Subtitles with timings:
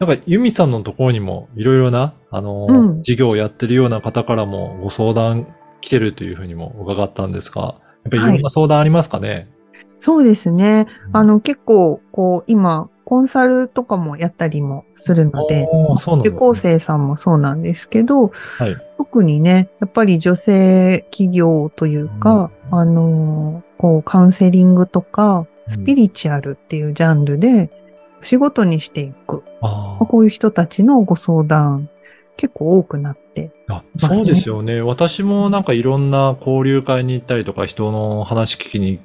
[0.00, 3.02] なんか、ゆみさんのところにも、いろいろな、あの、うん。
[3.02, 8.26] 事業をやってるような方からもご相談来てるというふうにも伺ったんですが、やっぱりい。
[8.26, 9.50] ろんな相談ありますかね、
[9.98, 10.86] そうですね。
[11.08, 11.16] うん。
[11.18, 15.68] あの、結構、こう、今、コンサルとかもやったりもするので、で
[15.98, 16.16] すね。
[16.20, 18.76] 受講生さんもそうなんですけど、はい。
[18.96, 27.70] 特にね、やっぱり女性企業というか、あのーこう、カウンセリングとか、スピリチュアルっていうジャンルで、
[28.22, 29.42] 仕事にしていく。
[29.60, 31.88] あまあこういう人たちのご相談、
[32.36, 33.52] 結構多くなって。
[33.68, 34.80] ーあそうですよね。
[34.80, 39.00] 私もなんかいろんな交流会に行ったりとか、人の話聞きに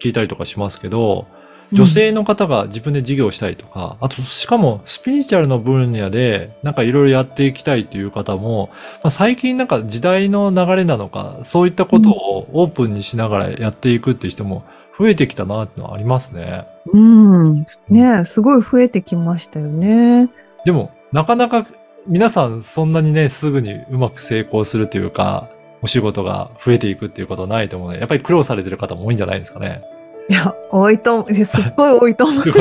[0.00, 1.26] 聞いたりとかしますけど、
[1.72, 14.64] 女性の方が自分で事業したいとか、あと、しかもスピリチュアルの分野で、なんかいろいろやっていきたいという方も、まあ、最近なんか時代の流れなのか、そういったことをオープンにしながらやっていくっていう人も
[14.98, 16.66] 増えてきたなっていうのはありますね。
[16.92, 17.66] うん。
[17.88, 20.28] ねすごい増えてきましたよね。
[20.64, 21.66] でも、なかなか
[22.06, 25.48] 皆さんそんなにね、すぐにうまく成功するというか、
[25.82, 29.82] お仕事が増えていくっていうことはないと思うので、やっぱり苦労されてる方も多いんじゃないですかね。
[30.28, 32.44] いや、多いと思う、すっごい多いと思う。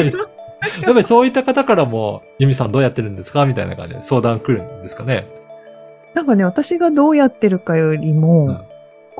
[0.83, 3.45] やっぱりそういった方からも、ユミさんどうやってるんですか？
[3.45, 5.27] みたいな感じで相談来るんですかね。
[6.13, 8.61] なんかね、私がどうやってるかよりも、うん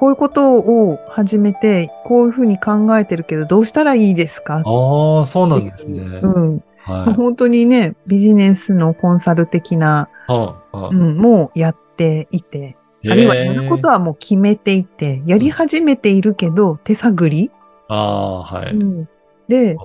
[0.01, 4.63] こういうことを始めて、こういうふうに考えてるけど、どうしたらいいですか？
[4.65, 6.01] ああ、そうなんですね。
[6.23, 6.63] うん。
[6.79, 7.13] はい。
[7.13, 17.51] 本当にね、ビジネスのコンサル的な、はあはあうん、もうやっていて、あるいはやることはもう決めていて、やり始めているけど、手探り、
[17.87, 18.73] ああ、はい。
[18.73, 19.09] うん、
[19.47, 19.77] で、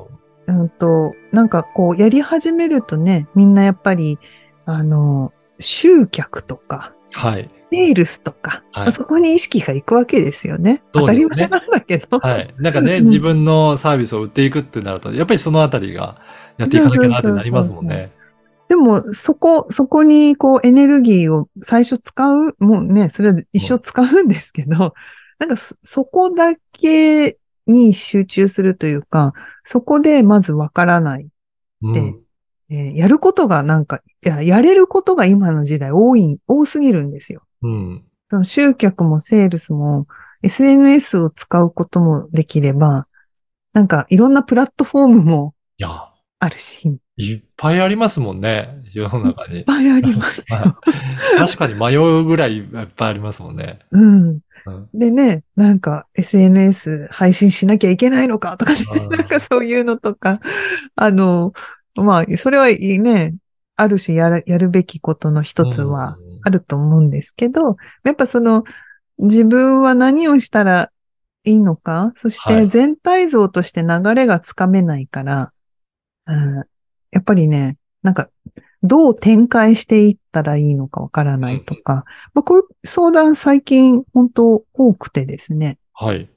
[0.46, 4.18] うんと、なんかこう、やり始めるとね、みんなやっぱり、
[4.64, 7.50] あの、集客とか、はい。
[7.72, 10.82] セールスとか、はいそこに意識がいくわけですよね。
[10.92, 12.18] 当たり前なんだけど。
[12.18, 12.54] はい。
[12.58, 16.20] なんかね、うん自分のサービスを売っていくってなると、やっぱりそのあたりが
[16.58, 18.12] やっていかなきゃなってなりますもんね。
[18.68, 24.94] でも、そこ、そこにこうエネルギーを最初使う、もうね、それは一生使うんですけど、
[25.38, 29.34] なんかそそこだけに集中するというか、
[29.64, 31.28] そこでまずわからない。
[31.82, 31.96] うん。
[31.96, 32.26] えー
[32.68, 37.45] やることがなんか、いや、やれることが今の時代多い、多すぎるんですよ。
[37.62, 38.04] うん。
[38.30, 40.06] その集客もセールスも
[40.42, 43.06] SNS を使うこともできれば、
[43.72, 46.08] なんかいろんなプラットフォームもいや、
[46.38, 48.82] あるし、いっいっぱいありますもんね。
[48.92, 49.64] 世の中に。
[49.64, 50.44] ぱいあります
[51.38, 53.80] 確かに迷うぐらいいっぱいありますもんね。
[53.90, 54.28] うん。
[54.28, 58.80] うんでね、なんか SNS 配信しなきゃいけないのかとかね
[59.10, 60.40] なんかそういうのとか、
[60.96, 61.52] あの、
[61.94, 63.36] まあ、それはいいね、
[63.76, 68.62] ある種やる、やるべきことの一つはうんあると思うんですけど、やっぱその、
[69.18, 70.92] 自分は何をしたら
[71.42, 75.52] いいのか、そしはいて全体像として流れがつかめないから、
[76.26, 76.56] うん、
[77.10, 78.30] やっぱりね、なんか、
[78.84, 85.78] どう展開していったらいいのかわからないとか、まあ、こういう相談最近本当多くてですね。
[85.94, 86.30] はい。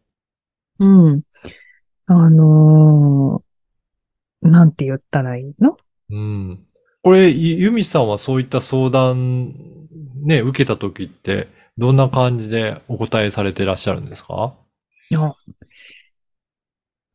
[0.79, 1.21] うん。
[2.07, 5.77] あのーなんて言ったらいいの？
[6.09, 6.65] うん。
[7.01, 9.53] これ、ゆゆみさんはそういった相談、
[10.23, 14.53] ね、受けた時って、どんな感じでお答えされていらっしゃるんですか？
[15.09, 15.33] いや、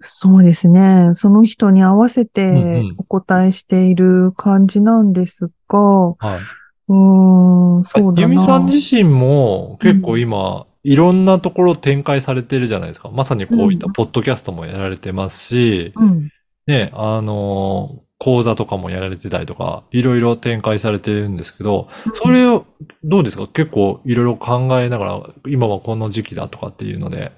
[0.00, 1.14] そうですね。
[1.14, 6.40] その人に合わせうんてうんお答えしている感じなんですが、はい。
[6.88, 8.28] うーん、そうだな。
[8.28, 13.10] ゆみさん自身も結構今、いろんなところ展開されてるじゃないですか。
[13.10, 16.28] まさにこういったうんポッドキャストもやられてますし、うん。
[16.66, 22.64] ね、あの、講座とかもやられてたりとか、いろいろ展開されてるんですけど、それを、
[23.02, 23.46] どうですか？
[23.46, 27.32] 結構いろいろ考えながら、今はこの時期だとかっていうので、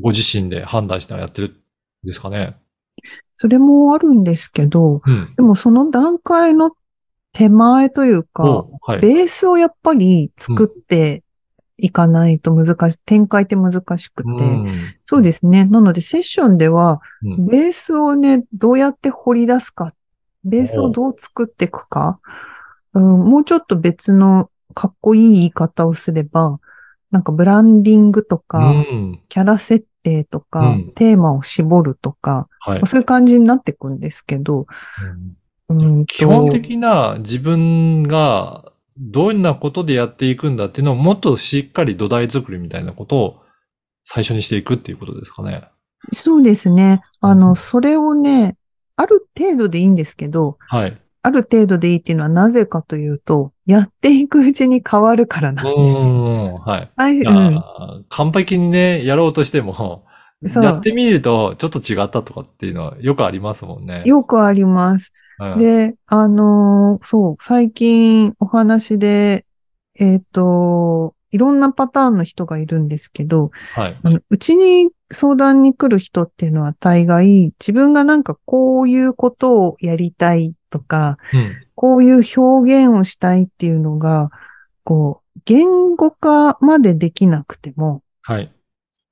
[0.00, 1.52] ご自身で判断しながらやってるん
[2.02, 2.56] ですかね？
[3.36, 5.34] それもあるんですけど、うん。
[5.36, 6.72] でもその段階の
[7.32, 9.00] 手前というか、おはい。
[9.00, 11.22] ベースをやっぱり作って
[11.76, 14.66] いかないと難しい、展開って難しくて、うん
[15.04, 15.64] そうですね。
[15.64, 19.94] なのでセッションでは、うんベースをね、どうやって掘り出すか、
[20.44, 22.20] ベースをどう作っていくか、
[22.94, 26.60] うん、もうちょっと別のかっこいい言い方をすれば、
[27.10, 29.22] なんかブランディングとか、うん。
[29.28, 32.86] キャラ設定とか、うんテーマを絞るとか、はいまあ。
[32.86, 34.66] そういう感じになっていくんですけど、
[35.68, 43.42] うん基本的な自分がどんなことでやっていくんだっていうのをもっとしっかり土台作りみたいなことを
[44.02, 45.68] 最初にしていくっていうことですかね。
[46.12, 47.02] そうですね。
[47.20, 48.56] あの、それをね、
[48.98, 51.00] ある程度でいいんですけど、はい。
[51.22, 56.00] ある程度でいいっていうのはなぜかというと、やっていくうちに変わるからなんうですね。
[56.00, 56.90] ーん、はい。
[56.96, 57.30] はい、う
[58.00, 58.04] ん。
[58.08, 60.04] 完璧にね、やろうとしても、
[60.42, 64.02] やってみるとちょっと違ったとかっていうのはよくありますもんね。
[64.04, 65.12] よくあります。
[65.40, 69.46] うんで、あのーそう、最近お話で、
[69.94, 74.00] えっ、と、いろんなパターンの人がいるんですけど、はい。
[74.02, 81.52] あのうちに相談に来る人っていうのは大概、自分がなんかこういうことをやりたいとか、うん。
[81.74, 84.30] こういう表現をしたいっていうのが、
[84.84, 88.52] こう、言語化までできなくても、はい。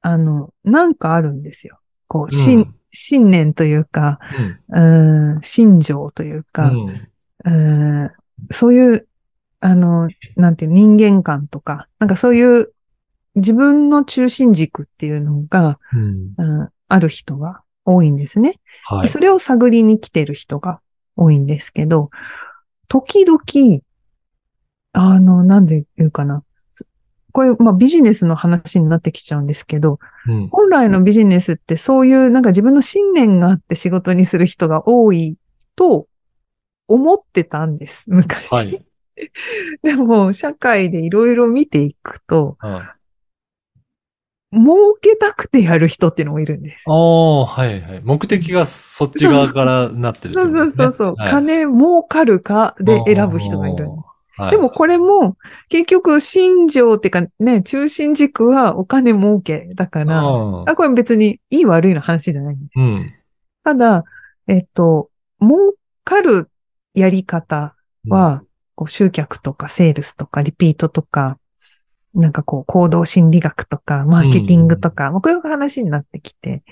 [0.03, 1.79] あの、なんかあるんですよ。
[2.09, 4.19] こう、うん信、信念というか、
[4.71, 5.37] うん。
[5.39, 6.73] ん、信条というか、
[7.45, 8.05] うん。
[8.05, 8.11] ん
[8.53, 9.09] そういう、
[9.61, 12.73] あの、なんていう、人間観とか、なんかそういう
[13.37, 16.35] 自分の中心軸っていうのが、うん。
[16.37, 18.55] うん、ある人が多いんですね。
[18.85, 19.03] はい。
[19.03, 20.81] でそれを探りに来てる人が
[21.17, 22.11] 多いんですけど、
[22.89, 23.41] 時々、
[24.93, 26.43] あの、なんで言うかな。
[27.33, 30.49] これ、まあビジネスの話になってきちゃうんですけど、うん。
[30.49, 35.37] 本来のビジネスってそういうなんか自分の信念があって仕事にする人が多い
[35.75, 36.07] と
[36.89, 38.51] 思ってたんです、昔。
[38.51, 38.86] はい。
[39.83, 42.57] でも、社会でいろいろ見ていくと、
[44.53, 46.85] 儲けたくてやる人っていうのもいるんです。
[46.89, 48.01] あ、はいはい。
[48.05, 53.89] 目的がそっち側からなってるってそうそうそうそう、はい金儲かるかで選ぶ人がいる。
[54.37, 54.51] はい。
[54.51, 55.37] でもこれも、
[55.69, 62.71] 結局、信条っていうかね、中心軸はお金儲けだから、うんあ、これ別にいい悪いの話じゃないんです。
[62.77, 63.15] うん。
[63.65, 64.05] ただ、
[64.47, 65.11] えっと、
[65.41, 65.75] 儲
[66.05, 66.51] かる
[66.95, 67.75] やり方
[68.09, 68.43] は、
[68.77, 71.39] こう集客とかセールスとかリピートとか、
[72.15, 76.63] なんかこう行動心理学とかマーケティングとか、まあこういう話になってきて、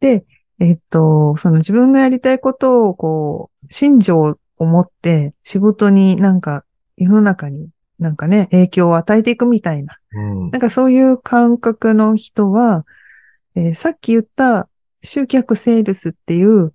[0.00, 0.24] で、
[0.60, 6.64] えっと、その自分のやりたいことをこう、信条を持って仕事になんか
[6.96, 7.68] 世の中に
[8.00, 10.50] なんかね、影響を与えていくみたいな、うん。
[10.50, 12.86] なんかそういう感覚の人は、
[13.54, 14.68] えーさっき言った
[15.02, 16.72] 集客セールスっていう、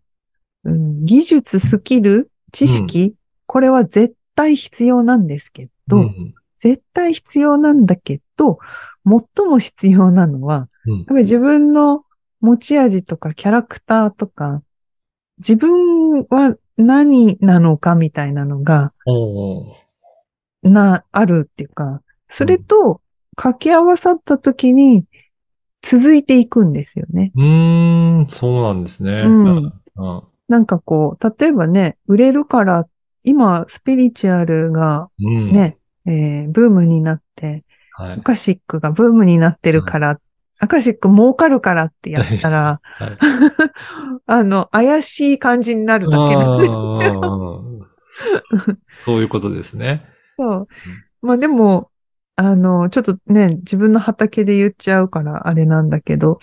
[0.64, 8.58] うん技術、スキル、知識、これは絶対必要なんですけど、うん絶対必要なんだけど、
[9.06, 12.06] 最も必要なのは、うんやっぱり自分の
[12.40, 14.64] 持ち味とかキャラクターとか、
[15.38, 18.94] 自分は何なのかみたいなのが、
[20.64, 23.02] な、あるっていうか、それと
[23.36, 25.06] 掛け合わさった時に
[25.82, 27.32] 続いていくんですよね。
[27.36, 27.46] うー
[28.26, 29.12] ん、そうなんですね。
[29.26, 30.24] うんうん。
[30.48, 32.88] なんかこう、例えばね、売れるから、
[33.26, 35.52] 今、スピリチュアルがうん。
[35.52, 38.22] ね、えーブームになって、はいア。
[38.22, 40.20] カシックがブームになってるから、
[40.60, 43.18] アカシック儲かるからってやったら、はい。
[44.26, 46.68] あの、怪しい感じになるだけなんで。
[46.68, 47.86] うんうんうん
[49.04, 50.06] そういうことですね。
[50.38, 50.68] そう。
[51.22, 51.90] まあでも、
[52.36, 56.40] あの、ちょっとね、自分の畑で言っちゃうからあれなんだけど、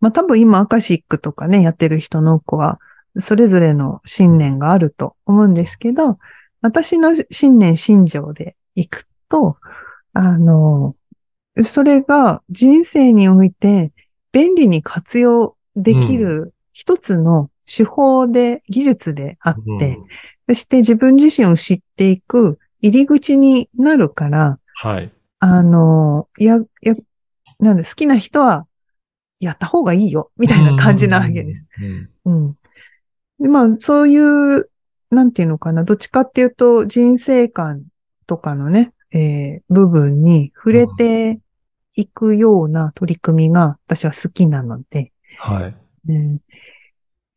[0.00, 2.78] まあ多分今アカシックとかね、やってる人の子は、
[3.18, 6.18] それぞれの信念があると思うんですけど、
[6.60, 9.58] 私の信念、信条でいくと、
[10.12, 10.96] あの、
[11.62, 13.92] それが人生において
[14.32, 19.98] 便利に活用できる一つの手法で、技術であって、
[20.48, 25.10] そして自分自身を知っていく入り口になるから、はい。
[25.38, 26.94] あの、や、や、
[27.58, 28.66] なんで好きな人は
[29.38, 31.64] やった方がいいよ、みたいな感じなわけです。
[32.24, 32.44] うん。
[32.46, 32.58] うん。
[33.40, 34.70] でまあ、そういう、
[35.10, 37.84] なんていうのかな、どっちかっていうと人生観
[38.26, 41.40] とかのね、えー部分に触れて
[41.94, 45.76] いくような取り組みが私は好きなので、はい。
[46.08, 46.40] うん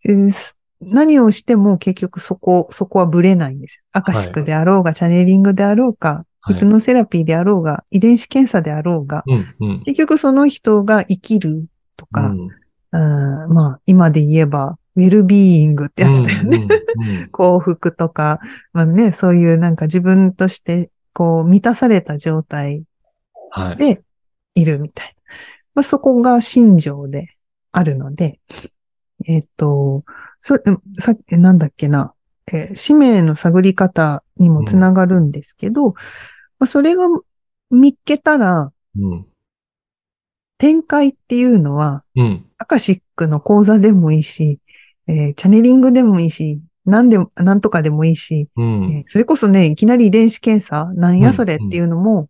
[0.06, 3.82] えーす何をしても結局そこ、そこはブレないんです。
[3.94, 9.56] アカシックであろうが、チャネリングであろうか、はいヒプノセラピーであろうが、遺伝子検査であろうが、うん。
[9.60, 9.84] うん。
[9.84, 11.66] 結局その人が生きる
[11.98, 16.58] とか、うんうんまあ今で言えば、ウェルビーイングってやつだよね。
[16.58, 16.68] うんうん
[17.32, 18.40] 幸福とか、
[18.74, 22.84] まあね、そういうなんか自分としてこう満たされた状態
[23.52, 23.78] はい。
[23.78, 24.02] で
[24.56, 25.36] いるみたいな。
[25.76, 27.36] まあ、そこが信条で
[27.72, 28.40] あるので、
[29.26, 30.04] えっ、と、
[30.40, 32.14] そ、うんさっき、なんだっけな、
[32.52, 35.96] えー使命の探り方にもつながるんですけど、ま
[36.62, 37.06] あ、それが
[37.70, 39.26] 見っけたら、うん。
[40.58, 42.46] 展開っていうのは、うん。
[42.58, 44.60] アカシックの講座でもいいし、
[45.08, 48.90] えーチャネリングでもいいし、なんでも、なんとかでもいいし、うん。
[48.92, 52.30] えそれこそね、いきなり遺伝子検査なんやそれっていうのも、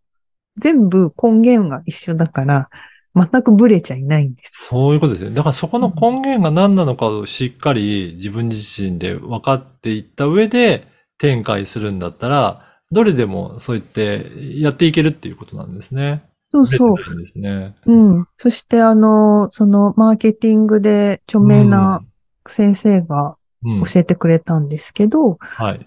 [0.57, 2.69] 全部根源が一緒だから、
[3.15, 4.65] 全くブレちゃいないんです。
[4.65, 5.35] そういうことですよね。
[5.35, 16.23] だからそこの根源が何なのかをしっかり自分自身で分かっていった上で展開するんだったら、どれでもそう言ってやっていけるっていうことなんですね。
[16.51, 16.95] そうそう。
[17.17, 17.75] ですね。
[17.85, 18.25] うん。
[18.37, 22.01] そして、あの、その、マーケティングで著名な
[22.51, 25.85] 先生がうん、うん教えてくれたんですけど、はい。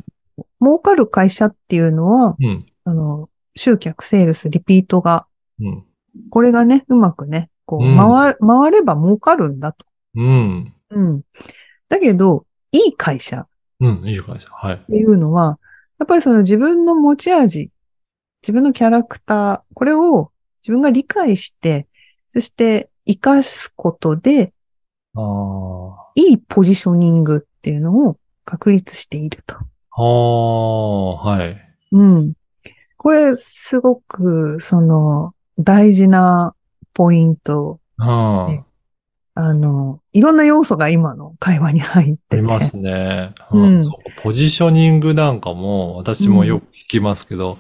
[0.61, 2.67] 儲かる会社っていうのは、うん。
[2.85, 5.27] あの、集客、セールス、リピートが、
[5.61, 5.85] うん。
[6.31, 9.87] これがね、うまくね、こう、うん回、回れば儲かるんだと。
[10.17, 10.75] うん。
[10.91, 11.23] うん。
[11.89, 13.49] だけど、いい会社っ
[13.81, 14.03] うん。
[14.07, 14.55] いいじゃないですか。
[14.55, 14.79] はい。
[14.79, 15.59] ていうのは、
[15.99, 17.71] やっぱりその自分の持ち味、
[18.43, 20.31] 自分のキャラクター、これを
[20.63, 21.87] 自分が理解して、
[22.31, 24.53] そして活かすことで。
[26.15, 29.57] いいポジショニングっていうのを確立していると。
[29.93, 31.57] ああ、はい。
[31.93, 32.33] うん。
[32.97, 36.55] これ、すごく、その、大事な
[36.95, 37.81] ポイント。
[37.99, 38.07] うん。
[38.49, 38.65] ね
[39.35, 42.37] あの、いろんな要素が今の会話に入ってて。
[42.37, 43.33] ありますね。
[43.53, 47.57] うんそうポジショニングなんかも私もよく聞きますけど、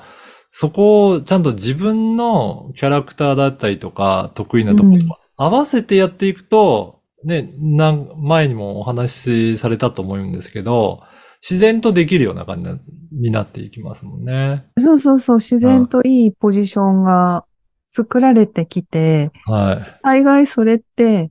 [0.50, 11.02] そこをちゃんと自分のキャラクターだったりとか、得意なところ合わせてやっていくと、ね、なん前にもお話しされたと思うんですけど、
[11.42, 12.70] 自然とできるような感じ
[13.12, 14.66] になっていきますもんね。
[14.78, 17.44] そうそうそう、自然といいポジションが
[17.90, 20.00] 作られてきて、はい。
[20.02, 21.30] 大概それって、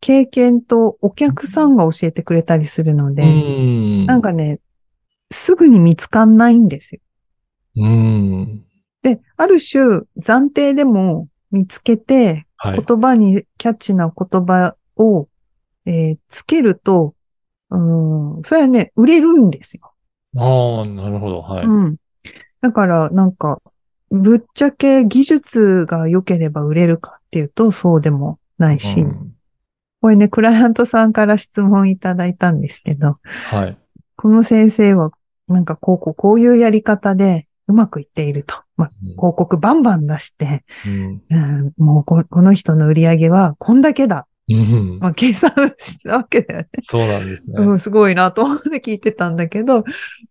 [0.00, 4.06] 経験とお客さんが教えてくれたりするので、うん。
[4.06, 4.60] なんかね、
[5.30, 7.00] すぐに見つかんないんですよ。
[7.76, 8.64] うん。
[9.02, 12.84] で、ある種、暫定でも見つけて、はい。
[12.84, 15.28] 言葉にキャッチな言葉を、
[15.86, 17.14] えーつけると、
[17.70, 19.92] うん、それはね、売れるんですよ。
[20.36, 21.40] ああ、なるほど。
[21.40, 21.64] はい。
[21.64, 21.96] うん。
[22.60, 23.60] だから、なんか、
[24.10, 29.34] ぶっちゃけ技術が良ければ売れるかっていうと、そうでもないし、うん
[30.00, 33.18] これね、クライアントさんから質問いただいたんですけど、
[33.50, 33.78] はい。
[34.16, 35.10] この先生は、
[35.48, 38.54] なんかこうこう、こういうやり方でうまくいっていると。
[38.78, 41.22] まあ、広告バンバン出して、うん。
[41.28, 44.26] うん、もうここの人の売り上げはこんだけだ。
[44.50, 46.68] うんまあ、計算したわけだよね。
[46.84, 47.52] そうなんですね。
[47.58, 49.84] うん、すごいなと思って聞いてたんだけど、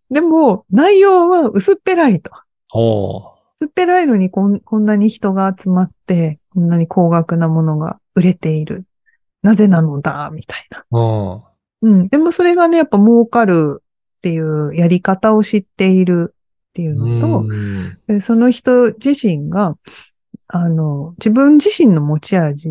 [0.10, 2.32] でも、内容は薄っぺらいと。
[3.60, 8.86] 薄っぺらいのにこんこんなに人が集まって、こんなに高額なものが売れている。
[9.44, 10.84] なぜなのだ、みたいな。
[11.82, 11.92] うん。
[12.00, 12.08] うん。
[12.08, 13.84] でもそれがね、やっぱ儲かる
[14.18, 16.34] っていうやり方を知っている
[16.77, 17.41] っていうの
[18.07, 19.75] と、その人自身が、
[20.48, 22.69] あの、自分自身の持ち味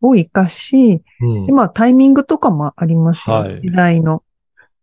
[0.00, 3.36] を活かし、うんでまあタイミングとかもありますよ。
[3.36, 4.22] はい時代の。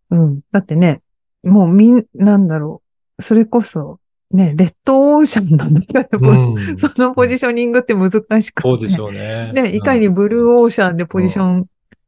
[0.09, 0.41] うん。
[0.51, 1.01] だってね、
[1.45, 2.81] もうみん、なんだろ
[3.17, 3.21] う。
[3.21, 3.99] それこそ、
[4.31, 8.19] ね、レッドオーシャンなんだけど、うん そのポジショニングって難し
[8.51, 8.67] くて。
[8.67, 9.53] そうでしょうね。
[9.53, 11.67] ね、いかにブルーオーシャンでポジション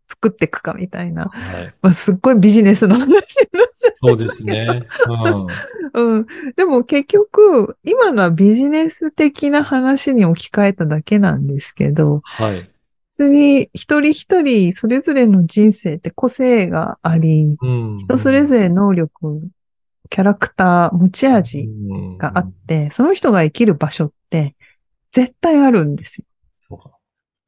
[0.09, 1.25] 作っていくかみたいな。
[1.25, 1.73] はい。
[1.81, 3.23] まあ、すっごいビジネスの話になっ
[3.77, 4.87] ちゃそうですね。
[5.07, 5.47] うん。
[5.93, 6.01] う。
[6.01, 6.25] うん。
[6.55, 12.69] でも結局、今のはビジネス的な話に置き換えただけなんですけど、はい。
[13.15, 17.97] 普通に一人一人それぞれの人生って個性があり、うん。
[17.99, 19.41] 人それぞれ能力、
[20.09, 21.69] キャラクター、持ち味
[22.17, 24.55] があって、その人が生きる場所って
[25.11, 26.25] 絶対あるんですよ。
[26.69, 26.97] そうか。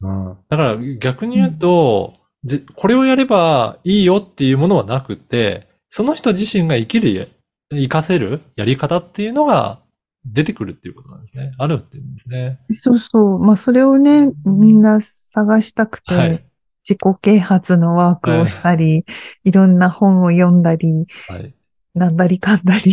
[0.02, 0.38] うん。
[0.48, 7.30] だから逆に言うと、ぜこれをやればいいよっていうものはなくて、その人自身が生きる、
[7.70, 8.42] 活かせる？
[8.56, 9.82] やり方っていうのが
[10.26, 11.54] 出てくるっていうことなんですね。
[11.58, 12.60] あるっていうんですね。
[12.72, 13.40] そうそう。
[13.40, 16.46] まあそれをね、みんな探したくて、はい。
[16.88, 19.06] 自己啓発のワークをしたり、
[19.44, 21.56] いろんな本を読んだり、はい。
[21.96, 22.92] なんだりかんだり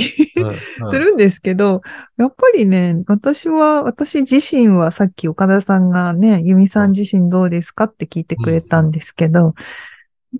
[0.80, 1.82] うん するんですけど、
[2.16, 9.52] やっぱりね、私は、私自身はさっき岡田さんがね、由美さん自身どうですかって聞いてくれたんですけど、やっ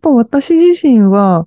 [0.01, 1.47] ぱ私自身は、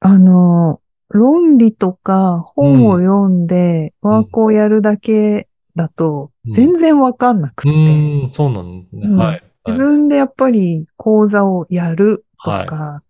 [0.00, 0.80] あの、
[1.14, 9.06] 論理とか本を読んでワークをやるだけだとうん全然わかんなくうて、ーん、そうなんですね。
[9.06, 9.42] うんはい。
[9.66, 13.02] 自はい分でやっぱり講座をやるとか、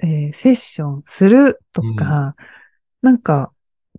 [0.00, 2.34] えーセッションするとか、
[3.02, 3.52] なんか、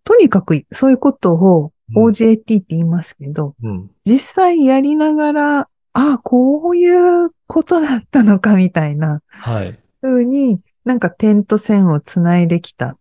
[0.03, 3.91] とにかくそういうことをうん OJT って言いますけど、うん。
[4.05, 9.79] 実際やりながら、ああ、こういうことだったのかみたいなはい。
[10.01, 12.97] 風に、なんか点と線をつないできたっ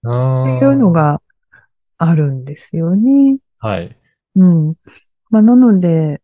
[0.00, 0.92] っていうの。
[0.92, 1.20] が
[1.98, 3.38] あるんですよね。
[3.58, 3.96] はい。
[4.36, 4.74] うん。
[5.30, 6.22] まあ、なので、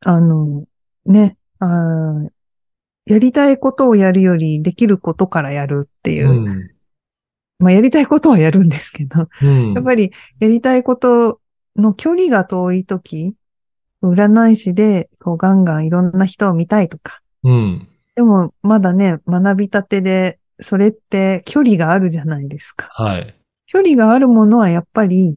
[0.00, 0.64] あの、
[1.06, 2.30] ね、あー
[3.04, 6.48] やりたいことをやるよりできることからやるっていうう。
[6.48, 6.70] ん。
[7.58, 9.72] まあやりたいことはやるんですけど、うん。
[9.72, 11.40] やっぱりやりたいこと
[11.76, 13.34] の距離が遠いとき、
[14.02, 17.88] 占い師でこうガンガンいろんな人を見たいとか、うん。
[18.14, 22.88] でもまだね、学びたてで、それって距離があるじゃないですか。
[22.94, 23.36] はい。
[23.66, 25.36] 距離があるものはやっぱり、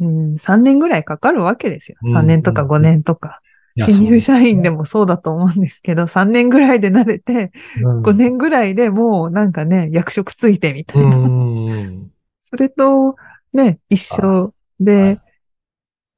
[0.00, 1.98] うん、3年ぐらいかかるわけですよ。
[2.02, 3.40] うん3年とか5年とか。
[3.78, 7.52] 新入社員でもそうだと思うんですけど、3年ぐらいで慣れて、
[7.82, 11.16] うん5年ぐらいでもうなんかね、役職ついてみたういな。
[11.16, 12.10] ん。
[12.40, 13.16] それと、
[13.52, 15.20] ね、一緒で、はい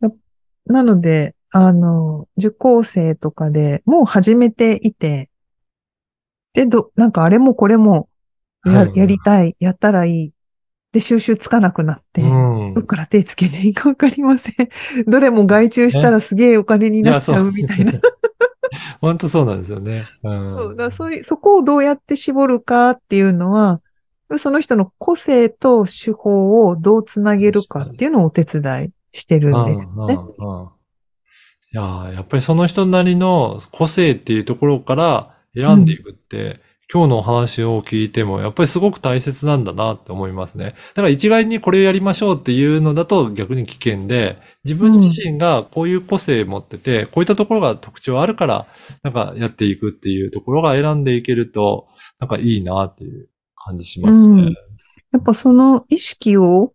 [0.03, 0.11] や
[0.67, 5.31] なので、あの、受講生とかでもう始めていて、
[6.53, 8.08] で、ど、なんかあれもこれも
[8.73, 10.33] や、はいやりたい、やったらいい。
[10.93, 14.69] で、収集つかなくなって、うんどっから手つけていいかわかりません。
[15.07, 17.93] どれも外注したらすげえお金になっちゃうみたいな。
[19.01, 20.05] 本当そうなんですよね。
[20.23, 20.57] うん。
[20.57, 23.81] そうだそういう、そこをどうやって絞るかっていうのは、
[24.39, 30.19] その人の個性と手法をどうつなげるかっていうのをお手伝いしてるんですうんね。
[31.71, 36.61] いやーやっぱりその人なりの個性っていうところから選んでいくって、
[36.93, 40.75] 今日のお話を聞いても、やっぱりすごく大切なんだなって思いますね。
[40.95, 48.67] だから一概にこれをやりましょうっていうのだと逆に危険で、自分自身がこういう個性持ってて、こういったところが特徴あるから、
[49.03, 51.89] なんかやっていくっていうところが選んでいけると、
[52.21, 54.55] なんかいいなっていう感じしますね。
[55.13, 56.73] やっぱその意識を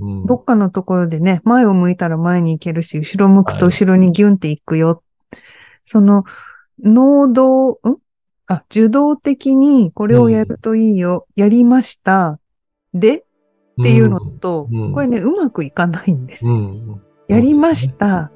[0.00, 0.26] うん。
[0.26, 5.02] どっかのところでね、前を向いたら前に行けるし、後ろ向くと後ろにギュンって行くよ。
[5.84, 6.24] その、
[6.82, 7.76] 能動、ん？
[8.50, 11.28] あ、受動的にこれをやるといいよ。
[11.36, 12.40] やりました。
[12.92, 13.22] でっ
[13.84, 16.44] ていうのと、うんこれね、うまくいかないんです。
[16.44, 17.00] うん。
[17.28, 18.32] やりました。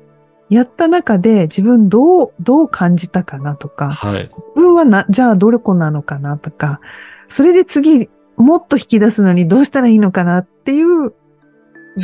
[0.48, 4.30] やった中で自分どう、どう感じたかなとか、はい。
[4.30, 6.80] 自分はな、じゃあどれこなのかなとか、
[7.26, 11.12] それで次、もっと引き出すのにどうしたらいいのかなっていう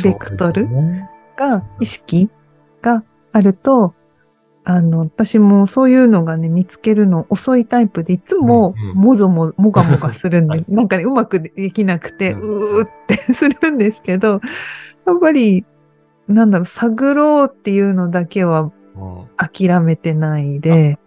[0.03, 0.67] ベクトル
[1.37, 2.29] が、意識
[2.81, 3.93] があると、
[4.63, 8.95] あの、私もそういうのがね、見つけるの遅いタイプで、いつもうんうん。
[8.95, 10.65] もぞも、もがもがするんで、はい。
[10.67, 12.41] なんかね、うまくできなくて、うん。
[12.41, 14.39] うーって するんですけど、
[15.07, 15.65] やっぱり、
[16.27, 18.71] なんだろう、探ろうっていうのだけはうん。
[19.37, 20.99] 諦めてないで、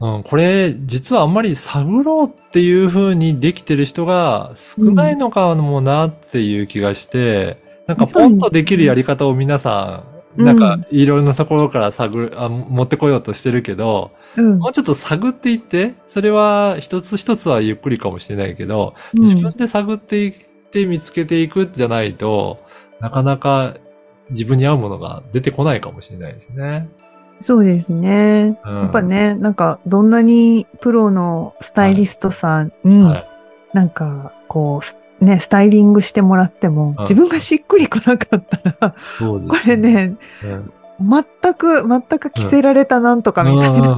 [0.00, 14.58] うん、これ、実はあんまり探ろうっていう風にできてる人が少ないのかもなっていう気がして、なんかポンとできるやり方を皆さん、うんなんかいろんなところから探る、あ、持ってこようとしてるけど、うん。
[14.58, 20.34] もうちょっと探っていって、それは一つ一つはゆっくりかもしれないけど、うん自分で探っていっ
[20.70, 22.58] て見つけていくじゃないと、
[23.00, 23.76] なかなか
[24.30, 26.88] 自分に合うものが出てこないかもしれないですね。
[27.40, 28.58] そうですね。
[28.64, 33.34] うんやっぱね、なんか、どんなにプロのスタイリストさんに、はい
[33.74, 37.02] なんか、こうす、ね、スタイリングしてもらっても、うん。
[37.02, 40.72] 自分がしっくりこなかったら、そうですこれ、ね、うん。
[41.00, 43.96] 全く、全く着せられたなんとかみたいな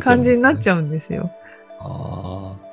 [0.00, 0.68] 感じになっち。
[0.68, 0.90] ゃうん。
[0.90, 1.30] ですよ。
[1.80, 2.67] ああ。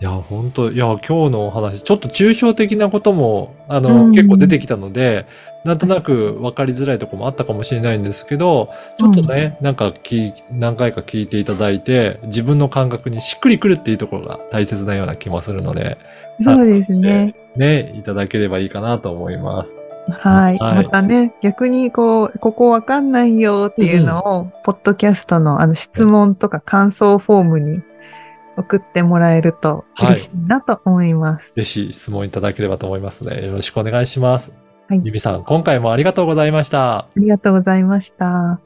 [0.00, 5.26] いや、本当いや、今日のお話、ちょっと抽象的なことも、あの、うん結構出てきたので、
[5.64, 15.96] なんとなく分かりづらいところもあったかもしれないんですけど、ちょっとね、なんか聞い、何回か聞いていただいて、自分の感覚にしっくりくるっていうところが大切なような気もするので、
[16.42, 17.34] そうですね。
[17.56, 19.76] ね、いただければいいかなと思います。
[20.08, 20.58] はい。
[20.58, 27.80] はいまたね、逆にこう、ここわかんないよっていうのを、ポッドキャストのあの質問とか感想フォームに
[28.56, 31.54] 送ってもらえると嬉しいなと思います。
[31.54, 34.52] ぜひ質問いただければと思いますので、よろしくお願いします。
[34.88, 36.98] はいゆみさん、今回もありがとうございました。
[36.98, 38.60] ありがとうございました。